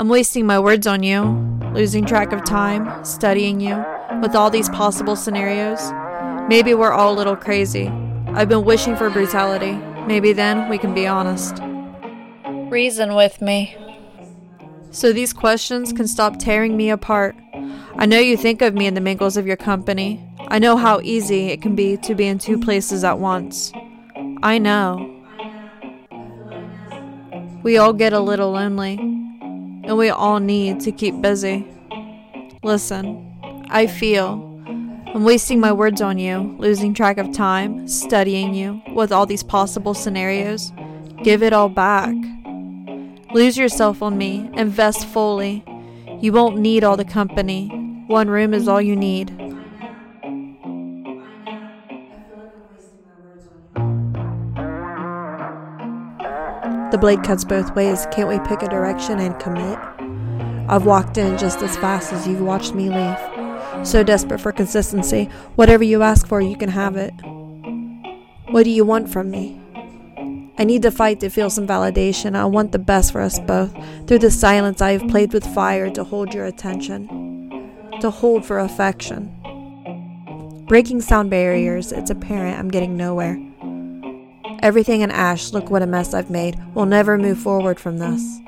[0.00, 1.24] I'm wasting my words on you,
[1.74, 3.84] losing track of time, studying you,
[4.22, 5.92] with all these possible scenarios.
[6.48, 7.88] Maybe we're all a little crazy.
[8.28, 9.72] I've been wishing for brutality.
[10.06, 11.58] Maybe then we can be honest.
[12.70, 13.76] Reason with me.
[14.90, 17.36] So these questions can stop tearing me apart.
[17.96, 20.26] I know you think of me in the mingles of your company.
[20.48, 23.70] I know how easy it can be to be in two places at once.
[24.42, 25.14] I know.
[27.62, 29.19] We all get a little lonely,
[29.90, 31.66] and we all need to keep busy.
[32.62, 34.34] Listen, I feel
[35.12, 39.42] I'm wasting my words on you, losing track of time, studying you, with all these
[39.42, 40.72] possible scenarios.
[41.24, 42.14] Give it all back.
[43.34, 45.64] Lose yourself on me, invest fully.
[46.20, 47.66] You won't need all the company.
[48.06, 49.39] One room is all you need.
[56.90, 58.06] The blade cuts both ways.
[58.10, 59.78] Can't we pick a direction and commit?
[60.68, 63.86] I've walked in just as fast as you've watched me leave.
[63.86, 65.24] So desperate for consistency.
[65.54, 67.12] Whatever you ask for, you can have it.
[68.50, 69.60] What do you want from me?
[70.58, 72.36] I need to fight to feel some validation.
[72.36, 73.72] I want the best for us both.
[74.06, 78.58] Through the silence, I have played with fire to hold your attention, to hold for
[78.58, 79.36] affection.
[80.66, 83.40] Breaking sound barriers, it's apparent I'm getting nowhere.
[84.62, 86.60] Everything in ash, look what a mess I've made.
[86.74, 88.40] We'll never move forward from this.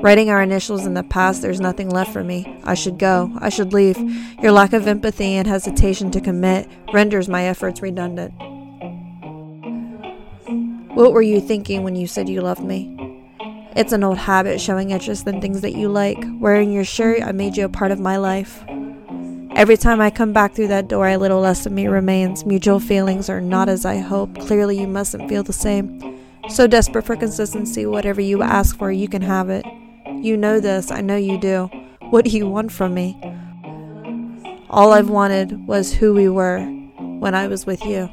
[0.00, 2.60] Writing our initials in the past, there's nothing left for me.
[2.64, 3.32] I should go.
[3.38, 3.98] I should leave.
[4.40, 8.32] Your lack of empathy and hesitation to commit renders my efforts redundant.
[10.94, 12.92] What were you thinking when you said you loved me?
[13.74, 16.22] It's an old habit showing interest in things that you like.
[16.38, 18.64] Wearing your shirt, I made you a part of my life.
[19.56, 22.44] Every time I come back through that door, a little less of me remains.
[22.44, 24.38] Mutual feelings are not as I hope.
[24.38, 26.20] Clearly, you mustn't feel the same.
[26.50, 29.64] So desperate for consistency, whatever you ask for, you can have it.
[30.20, 31.70] You know this, I know you do.
[32.10, 33.18] What do you want from me?
[34.68, 36.60] All I've wanted was who we were
[37.18, 38.10] when I was with you.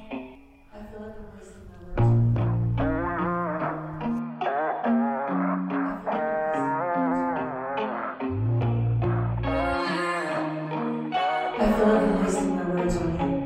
[11.63, 13.43] I thought I was wasting my words on you.